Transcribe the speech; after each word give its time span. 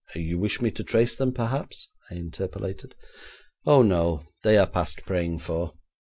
'You 0.15 0.39
wish 0.39 0.63
me 0.63 0.71
to 0.71 0.83
trace 0.83 1.15
them, 1.15 1.31
perhaps?' 1.31 1.89
I 2.09 2.15
interpolated. 2.15 2.95
'Oh, 3.67 3.83
no; 3.83 4.25
they 4.41 4.57
are 4.57 4.65
past 4.65 5.05
praying 5.05 5.37
for. 5.37 5.73